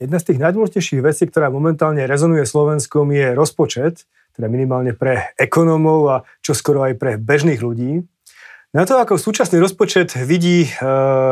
[0.00, 6.00] Jedna z tých najdôležitejších vecí, ktorá momentálne rezonuje Slovenskom, je rozpočet, teda minimálne pre ekonómov
[6.08, 8.08] a čo skoro aj pre bežných ľudí.
[8.72, 10.70] Na to, ako súčasný rozpočet vidí e,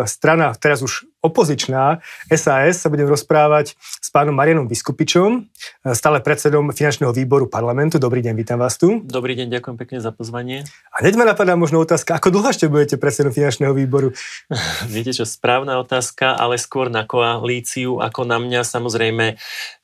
[0.04, 1.98] strana, teraz už opozičná,
[2.30, 7.98] SAS, sa budem rozprávať s pánom Marianom Vyskupičom, e, stále predsedom finančného výboru parlamentu.
[7.98, 9.03] Dobrý deň, vítam vás tu.
[9.03, 10.62] Dobrý deň, ďakujem pekne za pozvanie.
[10.95, 14.14] A hneď ma napadá možno otázka, ako dlho ešte budete predsedom finančného výboru?
[14.95, 18.62] Viete čo, správna otázka, ale skôr na koalíciu ako na mňa.
[18.62, 19.35] Samozrejme,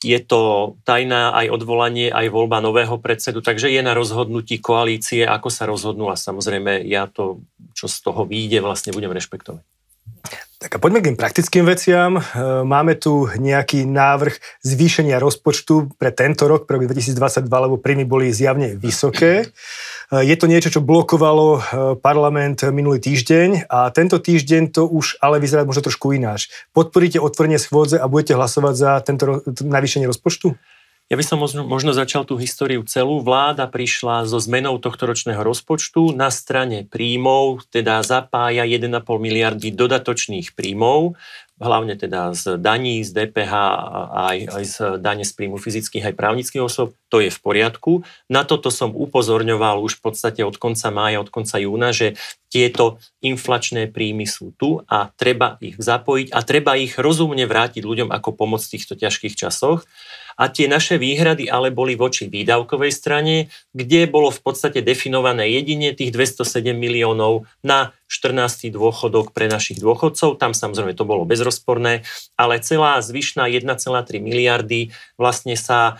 [0.06, 5.50] je to tajná aj odvolanie, aj voľba nového predsedu, takže je na rozhodnutí koalície, ako
[5.50, 7.42] sa rozhodnú a samozrejme ja to
[7.74, 9.73] čo z toho vyjde, vlastne budem rešpektovať.
[10.64, 12.16] Tak a poďme k tým praktickým veciam.
[12.16, 12.20] E,
[12.64, 18.32] máme tu nejaký návrh zvýšenia rozpočtu pre tento rok, pre rok 2022, lebo príjmy boli
[18.32, 19.44] zjavne vysoké.
[19.44, 19.46] E,
[20.24, 21.60] je to niečo, čo blokovalo e,
[22.00, 26.48] parlament minulý týždeň a tento týždeň to už ale vyzerá možno trošku ináč.
[26.72, 30.56] Podporíte otvorenie schôdze a budete hlasovať za tento navýšenie rozpočtu?
[31.12, 33.20] Ja by som možno, možno začal tú históriu celú.
[33.20, 36.16] Vláda prišla so zmenou tohto ročného rozpočtu.
[36.16, 38.88] Na strane príjmov teda zapája 1,5
[39.20, 41.12] miliardy dodatočných príjmov,
[41.60, 43.52] hlavne teda z daní, z DPH
[44.16, 46.96] aj, aj z dane z príjmu fyzických aj právnických osob.
[47.12, 48.08] To je v poriadku.
[48.32, 52.16] Na toto som upozorňoval už v podstate od konca mája, od konca júna, že
[52.48, 58.08] tieto inflačné príjmy sú tu a treba ich zapojiť a treba ich rozumne vrátiť ľuďom
[58.08, 59.84] ako pomoc v týchto ťažkých časoch
[60.34, 65.94] a tie naše výhrady ale boli voči výdavkovej strane, kde bolo v podstate definované jedine
[65.94, 68.70] tých 207 miliónov na 14.
[68.70, 70.38] dôchodok pre našich dôchodcov.
[70.38, 72.06] Tam samozrejme to bolo bezrozporné,
[72.38, 73.66] ale celá zvyšná 1,3
[74.22, 75.98] miliardy vlastne sa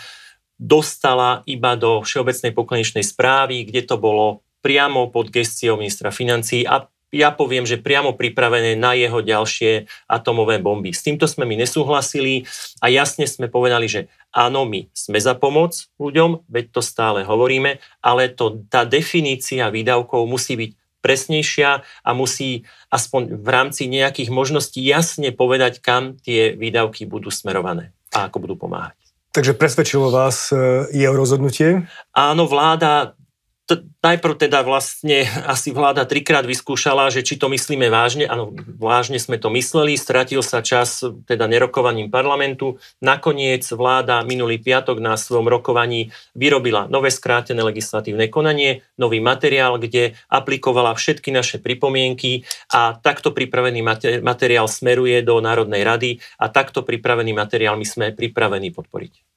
[0.55, 6.89] dostala iba do Všeobecnej pokonečnej správy, kde to bolo priamo pod gestiou ministra financí a
[7.15, 10.91] ja poviem, že priamo pripravené na jeho ďalšie atomové bomby.
[10.91, 12.51] S týmto sme my nesúhlasili
[12.83, 14.01] a jasne sme povedali, že
[14.35, 20.27] áno, my sme za pomoc ľuďom, veď to stále hovoríme, ale to, tá definícia výdavkov
[20.27, 20.71] musí byť
[21.05, 27.93] presnejšia a musí aspoň v rámci nejakých možností jasne povedať, kam tie výdavky budú smerované
[28.11, 28.97] a ako budú pomáhať.
[29.35, 31.91] Takže presvedčilo vás e, jeho rozhodnutie?
[32.15, 33.19] Áno, vláda
[33.65, 38.29] t- najprv teda vlastne asi vláda trikrát vyskúšala, že či to myslíme vážne.
[38.29, 42.77] Áno, vážne sme to mysleli, stratil sa čas teda nerokovaním parlamentu.
[43.01, 50.17] Nakoniec vláda minulý piatok na svojom rokovaní vyrobila nové skrátené legislatívne konanie, nový materiál, kde
[50.29, 53.81] aplikovala všetky naše pripomienky a takto pripravený
[54.21, 59.34] materiál smeruje do Národnej rady a takto pripravený materiál my sme pripravení podporiť.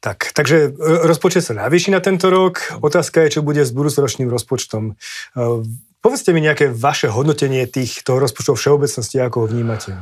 [0.00, 2.80] Tak, takže e, rozpočet sa navýši na tento rok.
[2.80, 4.96] Otázka je, čo bude s budúcoročným rozpočtom.
[4.96, 5.44] E,
[6.00, 9.92] povedzte mi nejaké vaše hodnotenie týchto rozpočtov všeobecnosti, ako ho vnímate.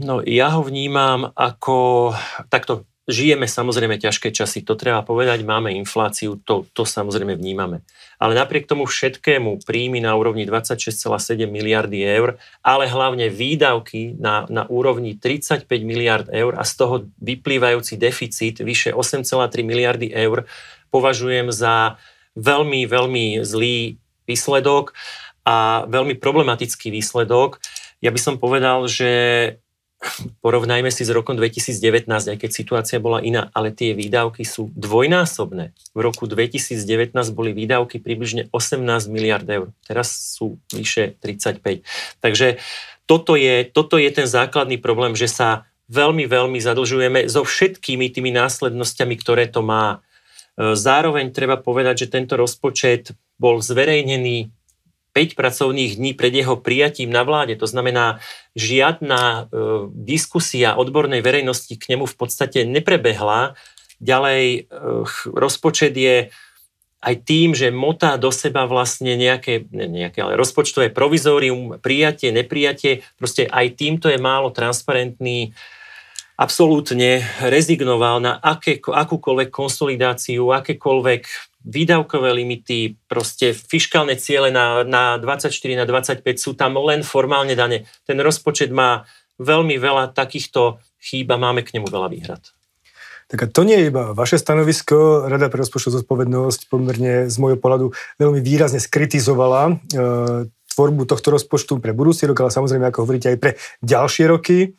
[0.00, 2.10] No, ja ho vnímam ako
[2.48, 7.82] takto žijeme samozrejme ťažké časy, to treba povedať, máme infláciu, to, to samozrejme vnímame.
[8.22, 11.10] Ale napriek tomu všetkému príjmy na úrovni 26,7
[11.50, 17.98] miliardy eur, ale hlavne výdavky na, na úrovni 35 miliard eur a z toho vyplývajúci
[17.98, 20.46] deficit vyše 8,3 miliardy eur
[20.92, 21.96] považujem za
[22.36, 23.96] veľmi, veľmi zlý
[24.28, 24.94] výsledok
[25.42, 27.58] a veľmi problematický výsledok.
[27.98, 29.10] Ja by som povedal, že
[30.42, 35.72] porovnajme si s rokom 2019, aj keď situácia bola iná, ale tie výdavky sú dvojnásobné.
[35.94, 39.70] V roku 2019 boli výdavky približne 18 miliard eur.
[39.86, 41.86] Teraz sú vyše 35.
[42.18, 42.58] Takže
[43.06, 48.30] toto je, toto je ten základný problém, že sa veľmi, veľmi zadlžujeme so všetkými tými
[48.32, 50.00] následnosťami, ktoré to má.
[50.56, 54.54] E, zároveň treba povedať, že tento rozpočet bol zverejnený
[55.12, 57.56] 5 pracovných dní pred jeho prijatím na vláde.
[57.60, 58.18] To znamená,
[58.56, 59.40] žiadna e,
[59.92, 63.54] diskusia odbornej verejnosti k nemu v podstate neprebehla.
[64.00, 64.60] Ďalej e,
[65.28, 66.32] rozpočet je
[67.02, 73.02] aj tým, že motá do seba vlastne nejaké, ne nejaké ale rozpočtové provizórium, prijatie, neprijatie,
[73.18, 75.50] proste aj týmto je málo transparentný
[76.38, 85.50] absolútne rezignoval na aké, akúkoľvek konsolidáciu, akékoľvek výdavkové limity, proste fiskálne ciele na, na 24,
[85.78, 87.86] na 25 sú tam len formálne dané.
[88.06, 89.06] Ten rozpočet má
[89.38, 92.42] veľmi veľa takýchto chýb a máme k nemu veľa výhrad.
[93.32, 95.24] Tak a to nie je iba vaše stanovisko.
[95.24, 97.88] Rada pre rozpočtovú zodpovednosť pomerne z môjho pohľadu
[98.20, 99.72] veľmi výrazne skritizovala e,
[100.76, 104.76] tvorbu tohto rozpočtu pre budúci rok, ale samozrejme, ako hovoríte, aj pre ďalšie roky.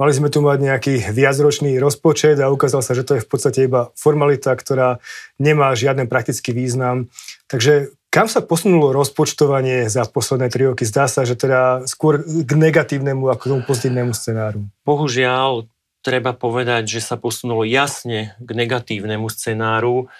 [0.00, 3.66] Mali sme tu mať nejaký viacročný rozpočet a ukázalo sa, že to je v podstate
[3.68, 5.00] iba formalita, ktorá
[5.36, 7.12] nemá žiaden praktický význam.
[7.48, 10.84] Takže Kam sa posunulo rozpočtovanie za posledné tri roky?
[10.84, 14.68] Zdá sa, že teda skôr k negatívnemu ako k tomu pozitívnemu scenáru.
[14.84, 15.64] Bohužiaľ,
[16.04, 20.12] treba povedať, že sa posunulo jasne k negatívnemu scenáru.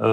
[0.00, 0.08] E,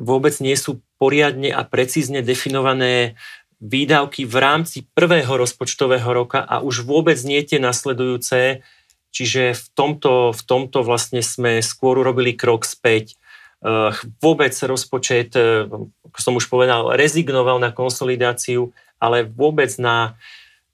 [0.00, 3.20] vôbec nie sú poriadne a precízne definované
[3.64, 8.60] výdavky v rámci prvého rozpočtového roka a už vôbec nie tie nasledujúce.
[9.08, 13.16] Čiže v tomto, v tomto vlastne sme skôr urobili krok späť.
[13.64, 15.64] E, vôbec rozpočet, e,
[16.12, 20.20] ako som už povedal, rezignoval na konsolidáciu, ale vôbec na,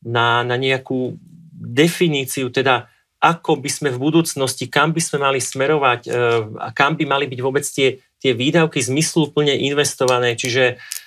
[0.02, 1.14] na, na nejakú
[1.54, 2.90] definíciu, teda
[3.20, 6.10] ako by sme v budúcnosti, kam by sme mali smerovať e,
[6.58, 10.32] a kam by mali byť vôbec tie, tie výdavky zmysluplne investované.
[10.32, 10.99] Čiže uh,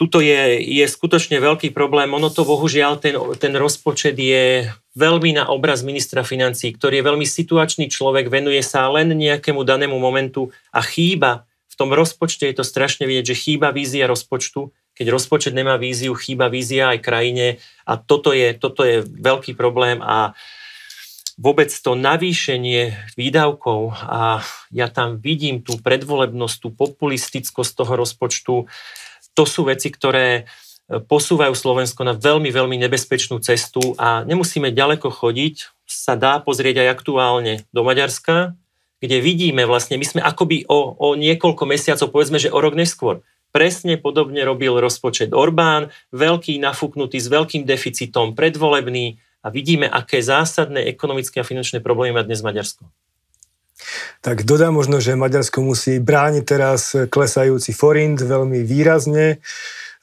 [0.00, 2.08] tuto je, je skutočne veľký problém.
[2.16, 7.26] Ono to bohužiaľ, ten, ten rozpočet je veľmi na obraz ministra financí, ktorý je veľmi
[7.28, 12.44] situačný človek, venuje sa len nejakému danému momentu a chýba, v tom rozpočte.
[12.44, 17.00] Je to strašne vidieť, že chýba vízia rozpočtu, keď rozpočet nemá víziu, chýba vízia aj
[17.00, 17.64] krajine.
[17.88, 20.36] A toto je, toto je veľký problém a
[21.40, 28.54] vôbec to navýšenie výdavkov a ja tam vidím tú predvolebnosť, tú populistickosť toho rozpočtu,
[29.32, 30.42] to sú veci, ktoré e,
[31.00, 36.88] posúvajú Slovensko na veľmi, veľmi nebezpečnú cestu a nemusíme ďaleko chodiť, sa dá pozrieť aj
[36.92, 38.56] aktuálne do Maďarska,
[39.02, 43.20] kde vidíme vlastne, my sme akoby o, o niekoľko mesiacov, povedzme, že o rok neskôr,
[43.50, 50.86] presne podobne robil rozpočet Orbán, veľký nafúknutý s veľkým deficitom, predvolebný, a vidíme, aké zásadné
[50.86, 52.86] ekonomické a finančné problémy má dnes Maďarsko.
[54.22, 59.42] Tak dodám možno, že Maďarsko musí brániť teraz klesajúci forint veľmi výrazne.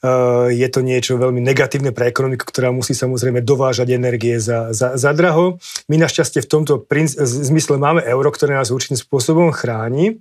[0.00, 4.96] Eh, je to niečo veľmi negatívne pre ekonomiku, ktorá musí samozrejme dovážať energie za, za,
[4.96, 5.60] za draho.
[5.92, 10.16] My našťastie v tomto princ- zmysle máme euro, ktoré nás určitým spôsobom chráni.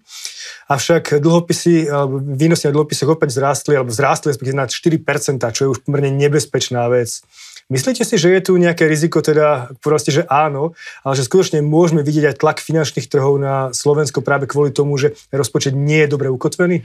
[0.68, 6.12] Avšak dlhopisy, výnosy na dlhopisoch opäť zrástli, alebo zrástli na 4%, čo je už pomerne
[6.12, 7.24] nebezpečná vec.
[7.72, 10.76] Myslíte si, že je tu nejaké riziko, teda proste, že áno,
[11.08, 15.16] ale že skutočne môžeme vidieť aj tlak finančných trhov na Slovensko práve kvôli tomu, že
[15.32, 16.84] rozpočet nie je dobre ukotvený?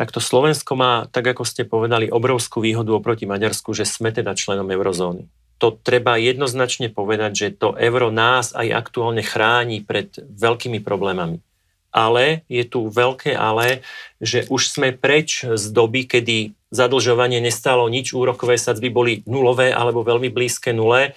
[0.00, 4.64] Takto Slovensko má, tak ako ste povedali, obrovskú výhodu oproti Maďarsku, že sme teda členom
[4.64, 5.28] eurozóny.
[5.60, 11.44] To treba jednoznačne povedať, že to euro nás aj aktuálne chráni pred veľkými problémami.
[11.92, 13.84] Ale je tu veľké ale,
[14.24, 20.00] že už sme preč z doby, kedy zadlžovanie nestalo nič, úrokové sadzby boli nulové alebo
[20.00, 21.12] veľmi blízke nule.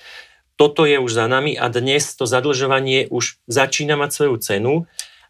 [0.60, 4.74] Toto je už za nami a dnes to zadlžovanie už začína mať svoju cenu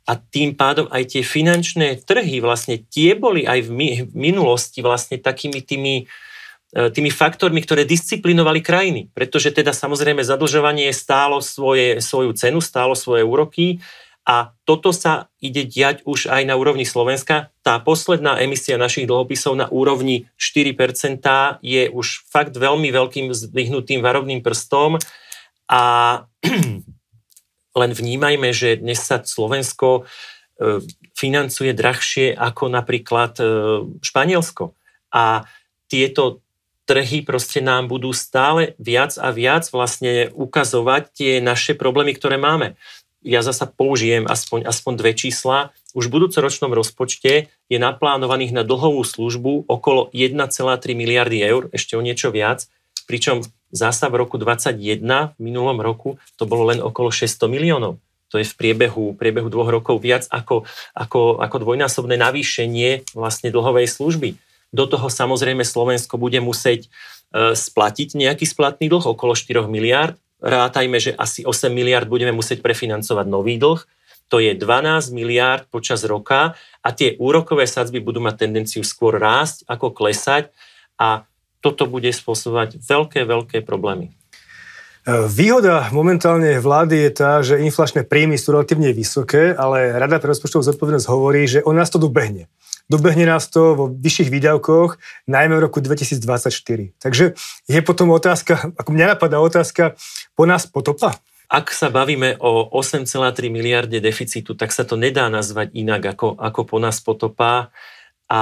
[0.03, 3.71] a tým pádom aj tie finančné trhy vlastne tie boli aj v
[4.11, 5.95] minulosti vlastne takými tými,
[6.75, 9.07] e, tými faktormi, ktoré disciplinovali krajiny.
[9.15, 13.79] Pretože teda samozrejme zadlžovanie stálo svoje, svoju cenu, stálo svoje úroky
[14.23, 17.51] a toto sa ide diať už aj na úrovni Slovenska.
[17.59, 24.39] Tá posledná emisia našich dlhopisov na úrovni 4% je už fakt veľmi veľkým zdvihnutým varovným
[24.39, 24.95] prstom
[25.67, 25.83] a
[27.73, 30.81] len vnímajme, že dnes sa Slovensko e,
[31.17, 33.45] financuje drahšie ako napríklad e,
[34.01, 34.77] Španielsko.
[35.13, 35.45] A
[35.89, 36.41] tieto
[36.83, 42.75] trhy proste nám budú stále viac a viac vlastne ukazovať tie naše problémy, ktoré máme
[43.23, 45.71] ja zasa použijem aspoň, aspoň dve čísla.
[45.95, 50.35] Už v budúcoročnom rozpočte je naplánovaných na dlhovú službu okolo 1,3
[50.93, 52.67] miliardy eur, ešte o niečo viac,
[53.07, 57.98] pričom zasa v roku 2021, v minulom roku, to bolo len okolo 600 miliónov.
[58.29, 63.89] To je v priebehu, priebehu dvoch rokov viac ako, ako, ako dvojnásobné navýšenie vlastne dlhovej
[63.89, 64.38] služby.
[64.74, 66.89] Do toho samozrejme Slovensko bude musieť
[67.33, 72.59] e, splatiť nejaký splatný dlh okolo 4 miliard rátajme, že asi 8 miliard budeme musieť
[72.59, 73.79] prefinancovať nový dlh,
[74.27, 79.63] to je 12 miliard počas roka a tie úrokové sadzby budú mať tendenciu skôr rásť
[79.71, 80.51] ako klesať
[81.00, 81.24] a
[81.63, 84.12] toto bude spôsobovať veľké, veľké problémy.
[85.08, 90.63] Výhoda momentálne vlády je tá, že inflačné príjmy sú relatívne vysoké, ale Rada pre rozpočtovú
[90.63, 92.48] zodpovednosť hovorí, že on nás to dobehne.
[92.88, 96.96] Dobehne nás to vo vyšších výdavkoch, najmä v roku 2024.
[97.00, 97.36] Takže
[97.67, 100.00] je potom otázka, ako mňa napadá otázka,
[100.39, 101.20] po nás potopa?
[101.51, 106.62] Ak sa bavíme o 8,3 miliarde deficitu, tak sa to nedá nazvať inak ako, ako
[106.63, 107.75] po nás potopa.
[108.32, 108.39] A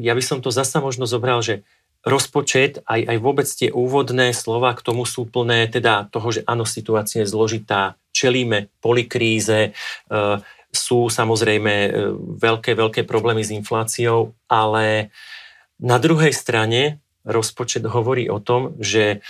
[0.00, 1.68] ja by som to zasa možno zobral, že
[2.06, 6.62] rozpočet, aj, aj vôbec tie úvodné slova k tomu sú plné teda toho, že áno,
[6.62, 10.20] situácia je zložitá, čelíme polikríze, e,
[10.70, 11.90] sú samozrejme e,
[12.38, 15.10] veľké, veľké problémy s infláciou, ale
[15.78, 19.20] na druhej strane rozpočet hovorí o tom, že,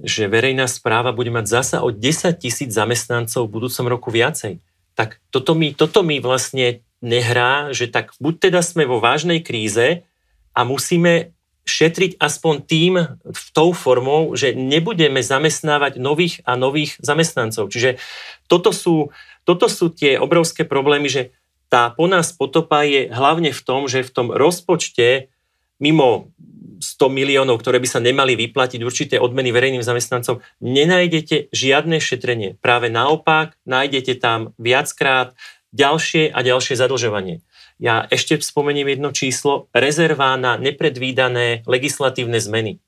[0.00, 4.60] že verejná správa bude mať zasa o 10 tisíc zamestnancov v budúcom roku viacej.
[4.96, 10.02] Tak toto mi, toto mi vlastne nehrá, že tak buď teda sme vo vážnej kríze
[10.56, 11.35] a musíme
[11.66, 12.94] šetriť aspoň tým
[13.26, 17.74] v tou formou, že nebudeme zamestnávať nových a nových zamestnancov.
[17.74, 17.98] Čiže
[18.46, 19.10] toto sú,
[19.42, 21.22] toto sú tie obrovské problémy, že
[21.66, 25.26] tá po nás potopa je hlavne v tom, že v tom rozpočte
[25.82, 26.30] mimo
[26.78, 32.60] 100 miliónov, ktoré by sa nemali vyplatiť určité odmeny verejným zamestnancom, nenájdete žiadne šetrenie.
[32.60, 35.34] Práve naopak, nájdete tam viackrát
[35.72, 37.42] ďalšie a ďalšie zadlžovanie.
[37.76, 39.68] Ja ešte spomeniem jedno číslo.
[39.76, 42.80] Rezerva na nepredvídané legislatívne zmeny.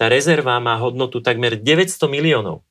[0.00, 2.64] Tá rezerva má hodnotu takmer 900 miliónov.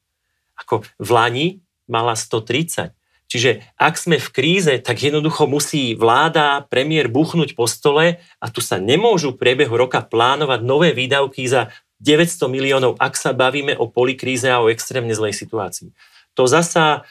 [0.57, 1.47] Ako v Lani
[1.85, 2.97] mala 130.
[3.31, 8.59] Čiže ak sme v kríze, tak jednoducho musí vláda, premiér buchnúť po stole a tu
[8.59, 11.71] sa nemôžu v priebehu roka plánovať nové výdavky za
[12.03, 15.95] 900 miliónov, ak sa bavíme o polikríze a o extrémne zlej situácii.
[16.35, 17.07] To zasa,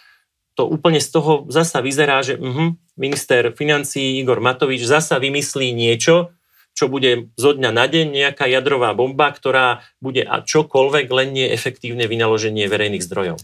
[0.60, 6.36] to úplne z toho zasa vyzerá, že uh, minister financí Igor Matovič zasa vymyslí niečo,
[6.76, 11.46] čo bude zo dňa na deň nejaká jadrová bomba, ktorá bude a čokoľvek, len nie
[11.48, 13.40] efektívne vynaloženie verejných zdrojov.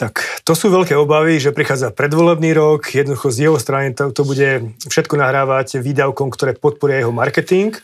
[0.00, 4.24] Tak to sú veľké obavy, že prichádza predvolebný rok, jednoducho z jeho strany to, to
[4.24, 7.76] bude všetko nahrávať výdavkom, ktoré podporia jeho marketing.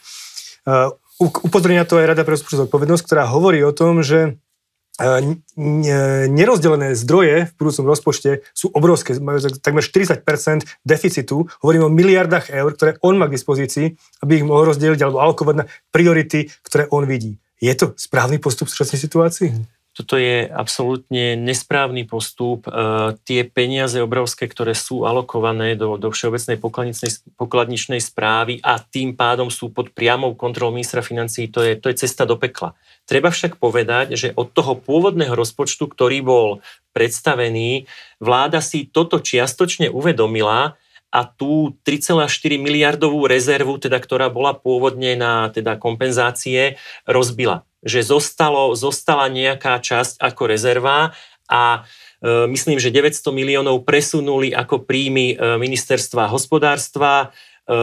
[0.65, 4.41] Uh, upozorňuje to aj Rada pre rozpočtovú zodpovednosť, ktorá hovorí o tom, že
[6.27, 10.27] nerozdelené zdroje v budúcom rozpočte sú obrovské, majú takmer 40%
[10.83, 11.47] deficitu.
[11.63, 13.95] Hovorím o miliardách eur, ktoré on má k dispozícii,
[14.27, 15.65] aby ich mohol rozdeliť alebo alokovať na
[15.95, 17.39] priority, ktoré on vidí.
[17.63, 19.78] Je to správny postup v súčasnej situácii?
[19.99, 22.71] Toto je absolútne nesprávny postup.
[22.71, 22.71] E,
[23.27, 26.55] tie peniaze obrovské, ktoré sú alokované do, do Všeobecnej
[27.35, 32.07] pokladničnej správy a tým pádom sú pod priamou kontrolou ministra financí, to je, to je
[32.07, 32.79] cesta do pekla.
[33.11, 36.49] Treba však povedať, že od toho pôvodného rozpočtu, ktorý bol
[36.95, 37.91] predstavený,
[38.23, 40.79] vláda si toto čiastočne uvedomila
[41.11, 42.23] a tú 3,4
[42.55, 50.19] miliardovú rezervu, teda, ktorá bola pôvodne na teda kompenzácie, rozbila že zostalo, zostala nejaká časť
[50.19, 51.15] ako rezerva
[51.47, 51.87] a
[52.21, 57.31] e, myslím, že 900 miliónov presunuli ako príjmy e, ministerstva hospodárstva,
[57.65, 57.75] e,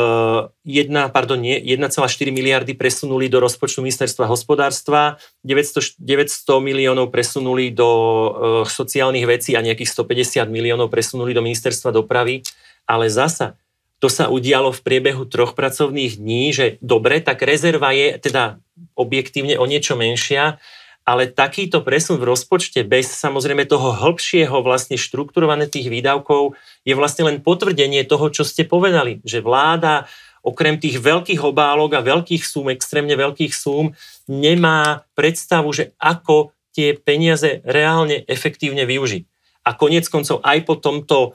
[0.68, 1.96] 1, pardon, nie, 1,4
[2.30, 8.30] miliardy presunuli do rozpočtu ministerstva hospodárstva, 900, 900 miliónov presunuli do e,
[8.68, 12.44] sociálnych vecí a nejakých 150 miliónov presunuli do ministerstva dopravy,
[12.86, 13.58] ale zasa
[14.00, 18.60] to sa udialo v priebehu troch pracovných dní, že dobre, tak rezerva je teda
[18.96, 20.60] objektívne o niečo menšia,
[21.06, 27.30] ale takýto presun v rozpočte bez samozrejme toho hĺbšieho vlastne štrukturované tých výdavkov je vlastne
[27.30, 30.10] len potvrdenie toho, čo ste povedali, že vláda
[30.42, 33.94] okrem tých veľkých obálok a veľkých súm, extrémne veľkých súm,
[34.30, 39.24] nemá predstavu, že ako tie peniaze reálne efektívne využiť.
[39.66, 41.34] A konec koncov aj po tomto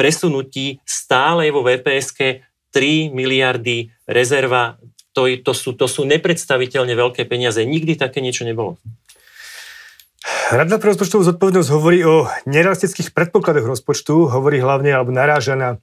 [0.00, 2.40] presunutí stále vo VPSK
[2.72, 4.80] 3 miliardy rezerva.
[5.12, 7.60] To, to, sú, to sú nepredstaviteľne veľké peniaze.
[7.60, 8.80] Nikdy také niečo nebolo.
[10.48, 15.76] Rada pre rozpočtovú zodpovednosť hovorí o nerealistických predpokladoch rozpočtu, hovorí hlavne alebo naráža na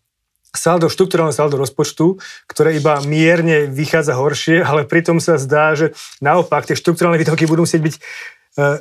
[0.58, 2.18] saldo, štruktúrálne saldo rozpočtu,
[2.50, 5.94] ktoré iba mierne vychádza horšie, ale pritom sa zdá, že
[6.26, 8.02] naopak tie štruktúrálne výdavky budú musieť byť e,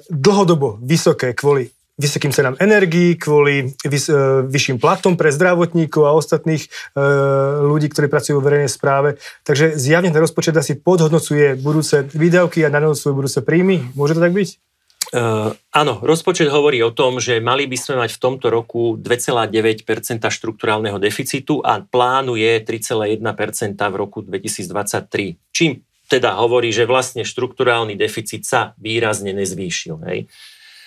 [0.08, 6.68] dlhodobo vysoké kvôli vysokým cenám energií, kvôli vys, e, vyšším platom pre zdravotníkov a ostatných
[6.68, 6.68] e,
[7.64, 9.16] ľudí, ktorí pracujú v verejnej správe.
[9.48, 13.96] Takže zjavne ten rozpočet asi podhodnocuje budúce výdavky a nanocuje budúce príjmy.
[13.96, 14.48] Môže to tak byť?
[15.06, 19.86] Uh, áno, rozpočet hovorí o tom, že mali by sme mať v tomto roku 2,9%
[20.18, 23.22] štrukturálneho deficitu a plánuje 3,1%
[23.78, 25.38] v roku 2023.
[25.54, 29.94] Čím teda hovorí, že vlastne štrukturálny deficit sa výrazne nezvýšil.
[30.10, 30.26] Hej.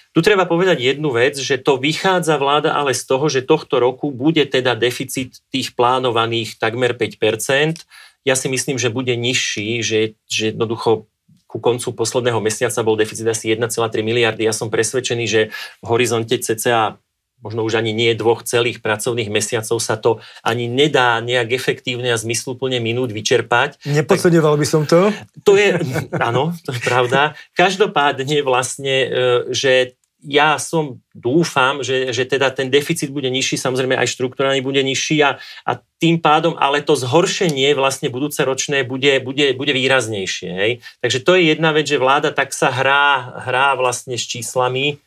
[0.09, 4.09] Tu treba povedať jednu vec, že to vychádza vláda ale z toho, že tohto roku
[4.09, 7.85] bude teda deficit tých plánovaných takmer 5%.
[8.25, 11.05] Ja si myslím, že bude nižší, že, že jednoducho
[11.49, 13.69] ku koncu posledného mesiaca bol deficit asi 1,3
[14.05, 14.45] miliardy.
[14.45, 15.41] Ja som presvedčený, že
[15.81, 17.01] v horizonte cca
[17.39, 22.19] možno už ani nie dvoch celých pracovných mesiacov sa to ani nedá nejak efektívne a
[22.19, 23.79] zmysluplne minút vyčerpať.
[23.87, 25.09] Nepodceňoval by som to?
[25.47, 25.79] To je,
[26.19, 27.39] áno, to je pravda.
[27.55, 29.09] Každopádne vlastne, e,
[29.55, 34.83] že ja som dúfam, že, že teda ten deficit bude nižší, samozrejme aj štruktúrálny bude
[34.83, 40.49] nižší a, a tým pádom, ale to zhoršenie vlastne budúce ročné bude, bude, bude výraznejšie.
[40.51, 40.71] Hej?
[40.99, 44.99] Takže to je jedna vec, že vláda tak sa hrá, hrá vlastne s číslami,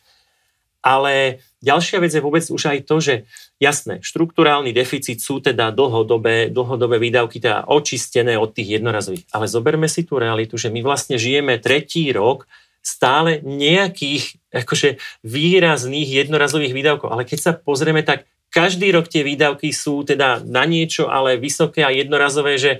[0.83, 3.13] ale ďalšia vec je vôbec už aj to, že
[3.61, 9.23] jasné, štruktúrálny deficit sú teda dlhodobé, dlhodobé výdavky, teda očistené od tých jednorazových.
[9.31, 12.49] Ale zoberme si tú realitu, že my vlastne žijeme tretí rok
[12.83, 17.09] stále nejakých akože výrazných jednorazových výdavkov.
[17.09, 21.81] Ale keď sa pozrieme, tak každý rok tie výdavky sú teda na niečo, ale vysoké
[21.81, 22.71] a jednorazové, že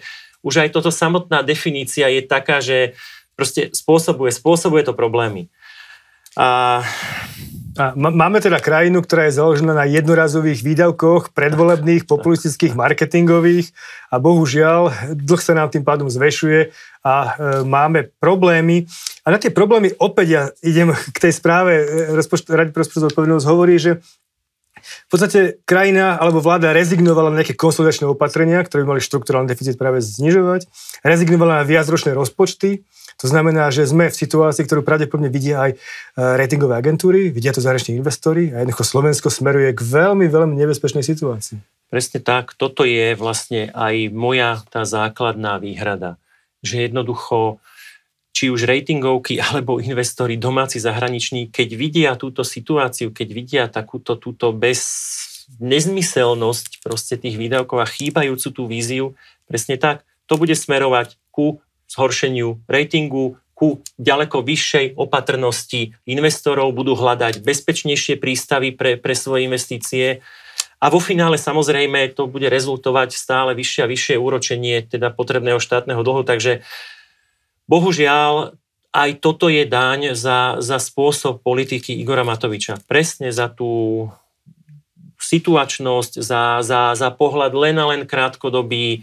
[0.44, 2.94] už aj toto samotná definícia je taká, že
[3.34, 5.50] proste spôsobuje, spôsobuje to problémy.
[6.38, 6.84] A
[7.74, 13.74] a máme teda krajinu, ktorá je založená na jednorazových výdavkoch, predvolebných, populistických, marketingových
[14.13, 16.70] a bohužiaľ dlh sa nám tým pádom zväšuje
[17.01, 17.30] a e,
[17.65, 18.86] máme problémy.
[19.25, 23.46] A na tie problémy opäť ja idem k tej správe e, Rady pre rozpočtovú odpovednosť
[23.50, 24.06] hovorí, že
[24.84, 29.80] v podstate krajina alebo vláda rezignovala na nejaké konsolidačné opatrenia, ktoré by mali štruktúrálny deficit
[29.80, 30.68] práve znižovať,
[31.02, 32.84] rezignovala na viacročné rozpočty,
[33.22, 35.78] to znamená, že sme v situácii, ktorú pravdepodobne vidia aj e,
[36.18, 41.62] ratingové agentúry, vidia to zahraniční investori a jednoducho Slovensko smeruje k veľmi, veľmi nebezpečnej situácii.
[41.94, 46.18] Presne tak, toto je vlastne aj moja tá základná výhrada,
[46.66, 47.62] že jednoducho
[48.34, 54.52] či už ratingovky alebo investori domáci, zahraniční, keď vidia túto situáciu, keď vidia takúto túto
[54.52, 54.82] bez
[55.62, 59.13] nezmyselnosť proste tých výdavkov a chýbajúcu tú víziu,
[59.46, 61.62] presne tak, to bude smerovať ku
[61.92, 65.94] zhoršeniu ratingu, ku ďaleko vyššej opatrnosti.
[66.10, 70.25] Investorov, budú hľadať bezpečnejšie prístavy pre, pre svoje investície.
[70.84, 76.02] A vo finále samozrejme to bude rezultovať stále vyššie a vyššie úročenie teda potrebného štátneho
[76.02, 76.66] dlhu, takže
[77.67, 78.58] bohužiaľ
[78.93, 82.77] aj toto je daň za, za spôsob politiky Igora Matoviča.
[82.86, 84.05] Presne za tú
[85.17, 89.01] situačnosť, za, za, za pohľad len a len krátkodobý,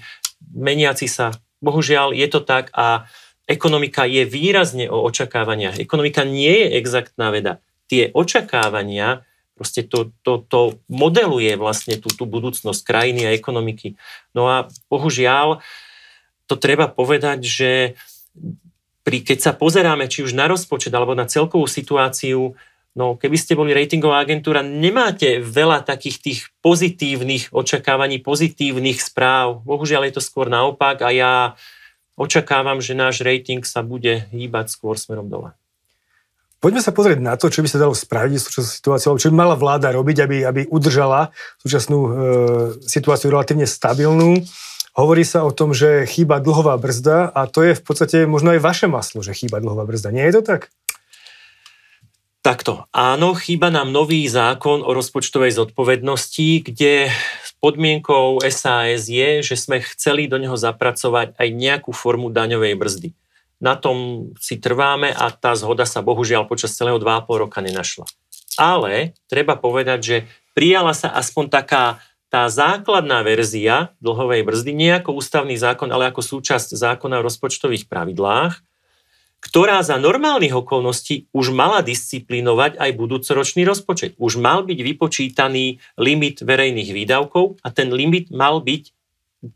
[0.55, 3.05] meniaci sa Bohužiaľ je to tak a
[3.45, 5.77] ekonomika je výrazne o očakávaniach.
[5.77, 7.61] Ekonomika nie je exaktná veda.
[7.85, 14.01] Tie očakávania, proste to, to, to modeluje vlastne tú, tú budúcnosť krajiny a ekonomiky.
[14.33, 15.61] No a bohužiaľ,
[16.49, 17.71] to treba povedať, že
[19.01, 22.55] pri, keď sa pozeráme či už na rozpočet alebo na celkovú situáciu,
[22.91, 29.63] No, keby ste boli ratingová agentúra, nemáte veľa takých tých pozitívnych očakávaní, pozitívnych správ.
[29.63, 31.33] Bohužiaľ je to skôr naopak a ja
[32.19, 35.55] očakávam, že náš rating sa bude hýbať skôr smerom dole.
[36.61, 39.31] Poďme sa pozrieť na to, čo by sa dalo spraviť v súčasnej situácii, alebo čo
[39.33, 42.11] by mala vláda robiť, aby, aby udržala súčasnú e,
[42.85, 44.45] situáciu relatívne stabilnú.
[45.01, 48.61] Hovorí sa o tom, že chýba dlhová brzda a to je v podstate možno aj
[48.61, 50.13] vaše maslo, že chýba dlhová brzda.
[50.13, 50.69] Nie je to tak?
[52.45, 57.09] Takto, áno, chýba nám nový zákon o rozpočtovej zodpovednosti, kde
[57.65, 63.09] podmienkou SAS je, že sme chceli do neho zapracovať aj nejakú formu daňovej brzdy.
[63.57, 68.05] Na tom si trváme a tá zhoda sa bohužiaľ počas celého 2,5 roka nenašla.
[68.61, 70.17] Ale treba povedať, že
[70.53, 76.23] prijala sa aspoň taká tá základná verzia dlhovej brzdy, nie ako ústavný zákon, ale ako
[76.23, 78.63] súčasť zákona o rozpočtových pravidlách,
[79.41, 84.15] ktorá za normálnych okolností už mala disciplinovať aj budúcoročný rozpočet.
[84.21, 88.95] Už mal byť vypočítaný limit verejných výdavkov a ten limit mal byť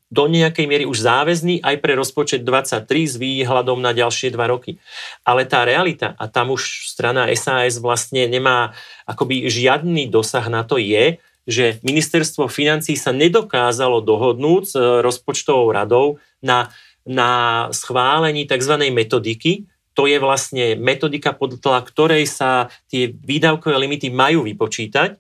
[0.08, 4.80] do nejakej miery už záväzný aj pre rozpočet 23 s výhľadom na ďalšie dva roky.
[5.28, 8.72] Ale tá realita, a tam už strana SAS vlastne nemá
[9.04, 16.16] akoby žiadny dosah na to, je, že ministerstvo financí sa nedokázalo dohodnúť s rozpočtovou radou
[16.40, 16.72] na,
[17.04, 17.30] na
[17.72, 18.80] schválení tzv.
[18.88, 25.14] metodiky, to je vlastne metodika, podľa ktorej sa tie výdavkové limity majú vypočítať.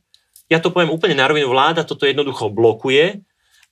[0.50, 3.22] Ja to poviem úplne na rovinu, vláda toto jednoducho blokuje,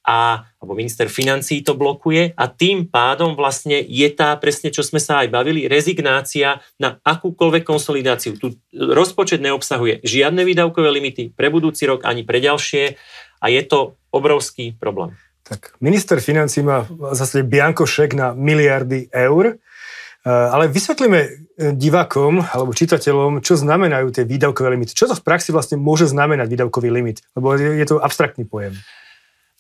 [0.03, 4.99] a, alebo minister financí to blokuje a tým pádom vlastne je tá, presne čo sme
[4.99, 8.37] sa aj bavili, rezignácia na akúkoľvek konsolidáciu.
[8.37, 12.99] Tu rozpočet neobsahuje žiadne výdavkové limity pre budúci rok ani pre ďalšie
[13.43, 15.15] a je to obrovský problém.
[15.43, 19.59] Tak minister financí má zase biankošek na miliardy eur
[20.23, 21.31] Eh, ale vysvetlíme eh,
[21.75, 24.95] divákom alebo čitateľom, čo znamenajú tie výdavkové limity.
[24.95, 27.27] Čo to v praxi vlastne môže znamenať výdavkový limit?
[27.35, 28.79] Lebo je to abstraktný pojem.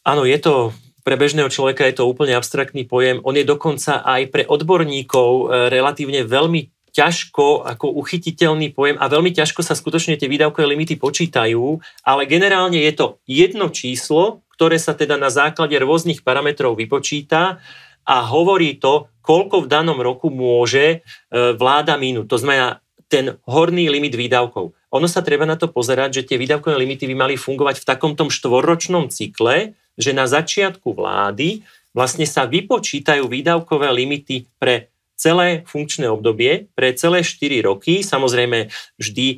[0.02, 3.18] Áno, je to pre bežného človeka je to úplne abstraktný pojem.
[3.26, 9.32] On je dokonca aj pre odborníkov eh, relatívne veľmi ťažko ako uchytiteľný pojem a veľmi
[9.32, 14.92] ťažko sa skutočne tie výdavkové limity počítajú, ale generálne je to jedno číslo, ktoré sa
[14.92, 17.64] teda na základe rôznych parametrov vypočíta
[18.04, 22.28] a hovorí to, koľko v danom roku môže e, vláda minúť.
[22.28, 24.76] To znamená ten horný limit výdavkov.
[24.92, 28.12] Ono sa treba na to pozerať, že tie výdavkové limity by mali fungovať v takom
[28.12, 36.10] tom štvorročnom cykle, že na začiatku vlády vlastne sa vypočítajú výdavkové limity pre celé funkčné
[36.10, 38.02] obdobie pre celé 4 roky.
[38.02, 39.36] Samozrejme, vždy e,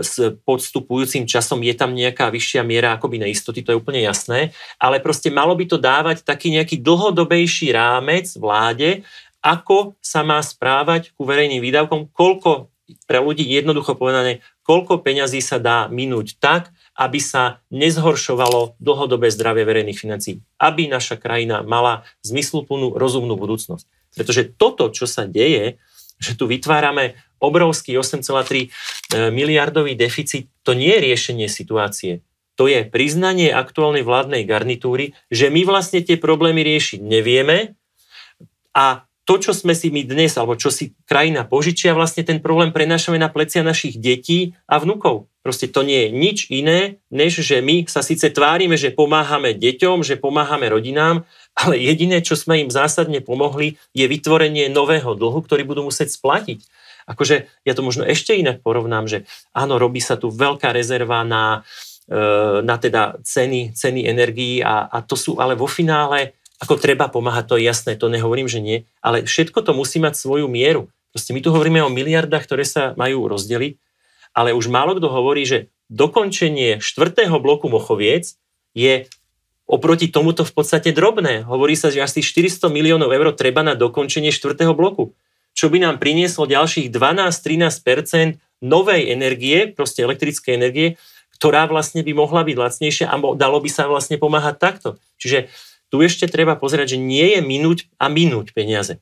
[0.00, 0.16] s
[0.48, 5.28] podstupujúcim časom je tam nejaká vyššia miera akoby neistoty, to je úplne jasné, ale proste
[5.28, 9.04] malo by to dávať taký nejaký dlhodobejší rámec vláde,
[9.44, 12.72] ako sa má správať ku verejným výdavkom, koľko
[13.04, 19.68] pre ľudí jednoducho povedané, koľko peňazí sa dá minúť tak, aby sa nezhoršovalo dlhodobé zdravie
[19.68, 23.84] verejných financií, aby naša krajina mala zmysluplnú, rozumnú budúcnosť.
[24.16, 25.76] Pretože toto, čo sa deje,
[26.16, 28.68] že tu vytvárame obrovský 8,3 e,
[29.28, 32.24] miliardový deficit, to nie je riešenie situácie.
[32.56, 37.76] To je priznanie aktuálnej vládnej garnitúry, že my vlastne tie problémy riešiť nevieme
[38.72, 42.70] a to, čo sme si my dnes, alebo čo si krajina požičia, vlastne ten problém
[42.70, 45.26] prenášame na plecia našich detí a vnúkov.
[45.46, 50.02] Proste to nie je nič iné, než že my sa síce tvárime, že pomáhame deťom,
[50.02, 51.22] že pomáhame rodinám,
[51.54, 56.66] ale jediné, čo sme im zásadne pomohli, je vytvorenie nového dlhu, ktorý budú musieť splatiť.
[57.06, 59.18] Akože ja to možno ešte inak porovnám, že
[59.54, 61.62] áno, robí sa tu veľká rezerva na,
[62.10, 62.18] e,
[62.66, 67.44] na teda ceny, ceny energií a, a to sú ale vo finále ako treba pomáhať,
[67.46, 70.90] to je jasné, to nehovorím, že nie, ale všetko to musí mať svoju mieru.
[71.14, 73.85] Proste my tu hovoríme o miliardách, ktoré sa majú rozdeliť,
[74.36, 78.36] ale už málo kto hovorí, že dokončenie štvrtého bloku Mochoviec
[78.76, 79.08] je
[79.64, 81.48] oproti tomuto v podstate drobné.
[81.48, 85.16] Hovorí sa, že asi 400 miliónov eur treba na dokončenie štvrtého bloku,
[85.56, 90.88] čo by nám prinieslo ďalších 12-13% novej energie, proste elektrickej energie,
[91.36, 94.88] ktorá vlastne by mohla byť lacnejšia a dalo by sa vlastne pomáhať takto.
[95.20, 95.48] Čiže
[95.88, 99.00] tu ešte treba pozerať, že nie je minúť a minúť peniaze.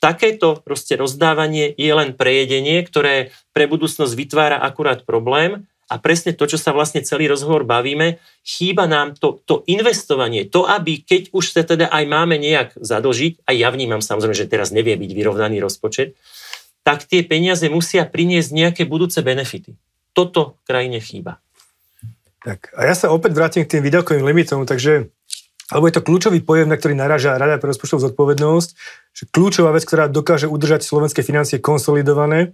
[0.00, 6.46] Takéto proste rozdávanie je len prejedenie, ktoré pre budúcnosť vytvára akurát problém a presne to,
[6.46, 11.44] čo sa vlastne celý rozhovor bavíme, chýba nám to, to investovanie, to, aby keď už
[11.52, 15.60] sa teda aj máme nejak zadlžiť, a ja vnímam samozrejme, že teraz nevie byť vyrovnaný
[15.60, 16.16] rozpočet,
[16.86, 19.76] tak tie peniaze musia priniesť nejaké budúce benefity.
[20.16, 21.42] Toto krajine chýba.
[22.40, 25.12] Tak a ja sa opäť vrátim k tým výdavkovým limitom, takže
[25.70, 28.68] alebo je to kľúčový pojem, na ktorý naraža Rada pre rozpočtovú zodpovednosť,
[29.14, 32.52] že kľúčová vec, ktorá dokáže udržať slovenské financie konsolidované.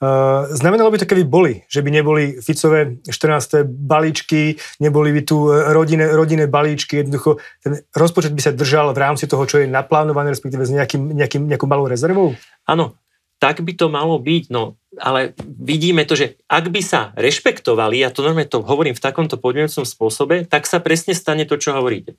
[0.00, 3.68] Uh, znamenalo by to, keby boli, že by neboli Ficové 14.
[3.68, 9.28] balíčky, neboli by tu rodinné, rodinné balíčky, jednoducho ten rozpočet by sa držal v rámci
[9.28, 12.32] toho, čo je naplánované, respektíve s nejakým, nejakým, nejakou malou rezervou?
[12.64, 12.96] Áno,
[13.36, 18.08] tak by to malo byť, no ale vidíme to, že ak by sa rešpektovali, ja
[18.08, 22.16] to normálne to hovorím v takomto podmienujúcom spôsobe, tak sa presne stane to, čo hovoríte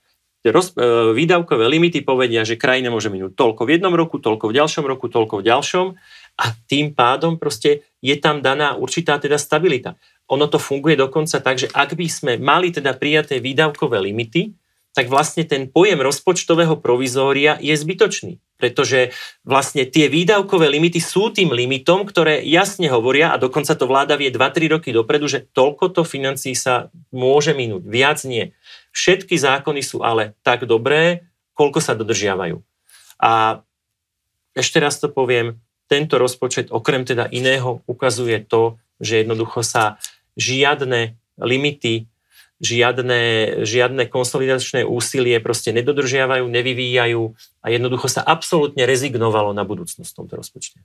[0.49, 4.58] roz, e, výdavkové limity povedia, že krajina môže minúť toľko v jednom roku, toľko v
[4.58, 5.86] ďalšom roku, toľko v ďalšom
[6.41, 9.93] a tým pádom proste je tam daná určitá teda stabilita.
[10.34, 14.49] Ono to funguje dokonca tak, že ak by sme mali teda prijaté výdavkové limity,
[14.91, 18.43] tak vlastne ten pojem rozpočtového provizória je zbytočný.
[18.60, 24.19] Pretože vlastne tie výdavkové limity sú tým limitom, ktoré jasne hovoria, a dokonca to vláda
[24.19, 28.51] vie 2-3 roky dopredu, že toľko to financí sa môže minúť, viac nie.
[28.91, 31.25] Všetky zákony sú ale tak dobré,
[31.56, 32.60] koľko sa dodržiavajú.
[33.23, 33.63] A
[34.51, 39.97] ešte raz to poviem, tento rozpočet okrem teda iného ukazuje to, že jednoducho sa
[40.36, 42.11] žiadne limity,
[42.62, 43.21] žiadne,
[43.65, 47.21] žiadne konsolidačné úsilie proste nedodržiavajú, nevyvíjajú
[47.60, 50.78] a jednoducho sa absolútne rezignovalo na budúcnosť v tomto rozpočte.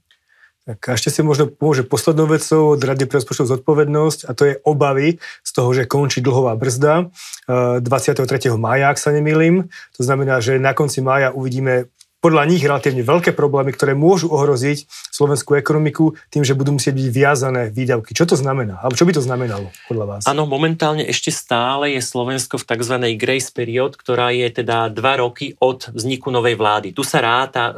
[0.67, 4.43] Tak a ešte si možno pomôže poslednou vecou od Rady pre rozpočtovú zodpovednosť a to
[4.51, 7.07] je obavy z toho, že končí dlhová brzda
[7.47, 8.51] 23.
[8.51, 9.71] Eh, mája, ak sa nemýlim.
[9.95, 14.88] To znamená, že na konci mája uvidíme podľa nich relatívne veľké problémy, ktoré môžu ohroziť
[15.14, 18.16] slovenskú ekonomiku tým, že budú musieť byť viazané výdavky.
[18.16, 18.81] Čo to znamená?
[18.81, 20.22] Alebo čo by to znamenalo podľa vás?
[20.24, 22.94] Áno, momentálne ešte stále je Slovensko v tzv.
[23.20, 26.96] grace period, ktorá je teda dva roky od vzniku novej vlády.
[26.96, 27.76] Tu sa ráta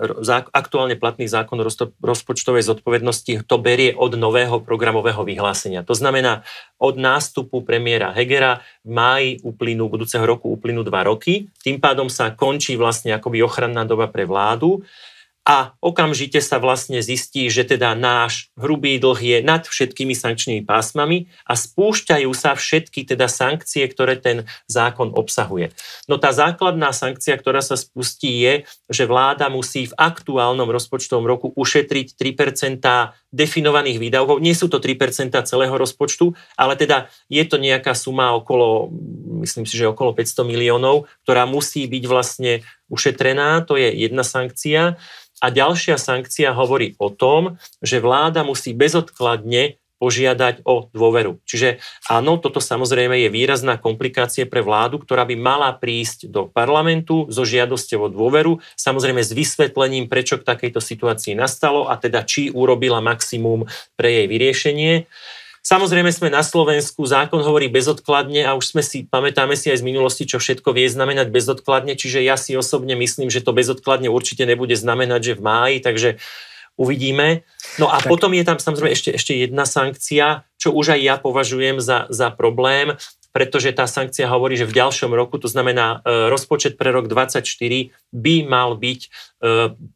[0.54, 1.58] aktuálne platný zákon
[1.98, 5.82] rozpočtovej zodpovednosti, to berie od nového programového vyhlásenia.
[5.82, 6.46] To znamená,
[6.78, 11.50] od nástupu premiéra Hegera v máji uplynú, budúceho roku uplynú dva roky.
[11.58, 14.84] Tým pádom sa končí vlastne akoby ochranná doba pre vládu
[15.48, 21.32] a okamžite sa vlastne zistí, že teda náš hrubý dlh je nad všetkými sankčnými pásmami
[21.48, 25.72] a spúšťajú sa všetky teda sankcie, ktoré ten zákon obsahuje.
[26.04, 28.54] No tá základná sankcia, ktorá sa spustí je,
[28.92, 32.84] že vláda musí v aktuálnom rozpočtovom roku ušetriť 3%
[33.28, 34.40] definovaných výdavkov.
[34.40, 38.88] Nie sú to 3% celého rozpočtu, ale teda je to nejaká suma okolo,
[39.44, 42.52] myslím si, že okolo 500 miliónov, ktorá musí byť vlastne
[42.88, 44.96] ušetrená, to je jedna sankcia.
[45.38, 51.42] A ďalšia sankcia hovorí o tom, že vláda musí bezodkladne požiadať o dôveru.
[51.44, 57.26] Čiže áno, toto samozrejme je výrazná komplikácia pre vládu, ktorá by mala prísť do parlamentu
[57.28, 62.54] so žiadosťou o dôveru, samozrejme s vysvetlením, prečo k takejto situácii nastalo a teda či
[62.54, 63.66] urobila maximum
[63.98, 65.10] pre jej vyriešenie.
[65.68, 69.86] Samozrejme sme na Slovensku, zákon hovorí bezodkladne a už sme si, pamätáme si aj z
[69.90, 74.48] minulosti, čo všetko vie znamenať bezodkladne, čiže ja si osobne myslím, že to bezodkladne určite
[74.48, 76.10] nebude znamenať, že v máji, takže
[76.78, 77.42] uvidíme.
[77.76, 78.08] No a tak.
[78.08, 82.30] potom je tam samozrejme ešte, ešte jedna sankcia, čo už aj ja považujem za, za
[82.30, 82.94] problém,
[83.34, 87.92] pretože tá sankcia hovorí, že v ďalšom roku, to znamená e, rozpočet pre rok 2024
[88.14, 89.08] by mal byť e,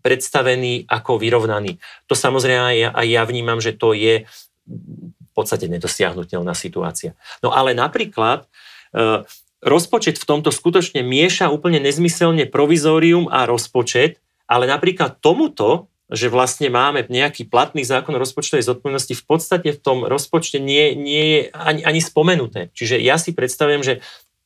[0.04, 1.80] predstavený ako vyrovnaný.
[2.06, 4.28] To samozrejme aj ja, aj ja vnímam, že to je
[4.68, 7.16] v podstate nedosiahnutelná situácia.
[7.40, 8.46] No ale napríklad
[8.92, 9.24] e,
[9.64, 16.68] rozpočet v tomto skutočne mieša úplne nezmyselne provizórium a rozpočet, ale napríklad tomuto že vlastne
[16.68, 21.40] máme nejaký platný zákon o rozpočtovej zodpovednosti, v podstate v tom rozpočte nie, nie je
[21.54, 22.74] ani, ani spomenuté.
[22.74, 23.94] Čiže ja si predstavujem, že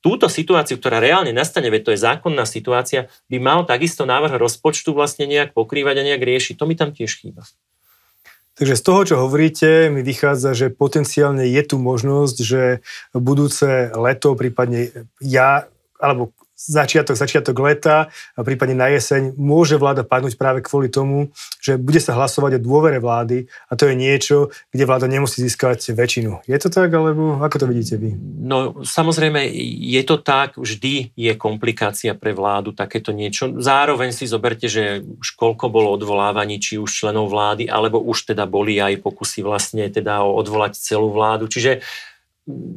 [0.04, 4.94] túto situáciu, ktorá reálne nastane, veď to je zákonná situácia, by mal takisto návrh rozpočtu
[4.94, 6.54] vlastne nejak pokrývať a nejak riešiť.
[6.60, 7.42] To mi tam tiež chýba.
[8.56, 12.62] Takže z toho, čo hovoríte, mi vychádza, že potenciálne je tu možnosť, že
[13.12, 15.68] budúce leto, prípadne ja,
[16.00, 21.76] alebo začiatok, začiatok leta a prípadne na jeseň môže vláda padnúť práve kvôli tomu, že
[21.76, 26.48] bude sa hlasovať o dôvere vlády a to je niečo, kde vláda nemusí získať väčšinu.
[26.48, 28.16] Je to tak, alebo ako to vidíte vy?
[28.40, 29.44] No samozrejme,
[29.84, 33.52] je to tak, vždy je komplikácia pre vládu takéto niečo.
[33.60, 38.48] Zároveň si zoberte, že už koľko bolo odvolávaní, či už členov vlády, alebo už teda
[38.48, 41.52] boli aj pokusy vlastne teda odvolať celú vládu.
[41.52, 41.84] Čiže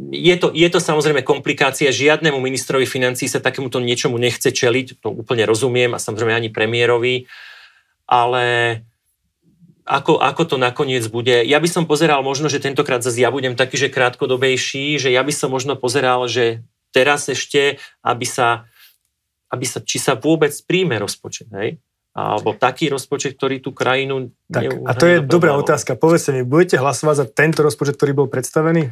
[0.09, 1.93] je to, je to samozrejme komplikácia.
[1.93, 7.29] Žiadnemu ministrovi financí sa takémuto niečomu nechce čeliť, to úplne rozumiem a samozrejme ani premiérovi,
[8.09, 8.45] ale
[9.85, 11.45] ako, ako to nakoniec bude.
[11.45, 15.21] Ja by som pozeral možno, že tentokrát zase ja budem taký, že krátkodobejší, že ja
[15.21, 18.65] by som možno pozeral, že teraz ešte, aby sa,
[19.53, 21.77] aby sa či sa vôbec príjme rozpočet, hej?
[22.09, 24.33] alebo taký rozpočet, ktorý tú krajinu...
[24.49, 25.93] Tak, a to je dobrá otázka.
[25.93, 28.91] Povedzte mi, budete hlasovať za tento rozpočet, ktorý bol predstavený?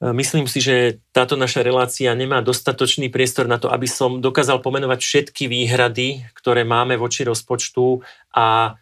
[0.00, 4.58] E, myslím si, že táto naša relácia nemá dostatočný priestor na to, aby som dokázal
[4.64, 8.02] pomenovať všetky výhrady, ktoré máme voči rozpočtu
[8.34, 8.78] a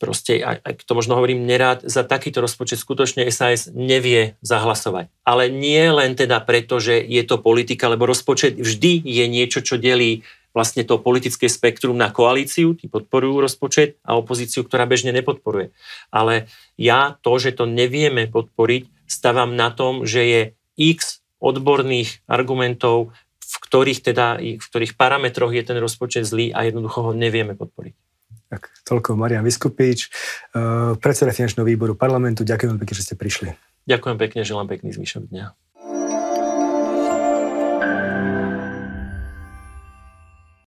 [0.00, 5.12] proste, ak to možno hovorím nerád, za takýto rozpočet skutočne SAS nevie zahlasovať.
[5.22, 9.78] Ale nie len teda preto, že je to politika, lebo rozpočet vždy je niečo, čo
[9.78, 15.70] delí vlastne to politické spektrum na koalíciu, tí podporujú rozpočet a opozíciu, ktorá bežne nepodporuje.
[16.10, 20.42] Ale ja to, že to nevieme podporiť, stavam na tom, že je
[20.78, 23.10] x odborných argumentov,
[23.42, 27.94] v ktorých, teda, v ktorých parametroch je ten rozpočet zlý a jednoducho ho nevieme podporiť.
[28.50, 32.46] Tak, toľko Marian Vyskupič, eh, predseda finančného výboru parlamentu.
[32.46, 33.48] Ďakujem pekne, že ste prišli.
[33.86, 35.46] Ďakujem pekne, želám pekný zvyšok dňa.